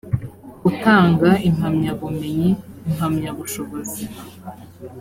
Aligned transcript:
gutanga 0.63 1.29
impamyabumenyi 1.49 2.49
impamyabushobozi 2.89 4.03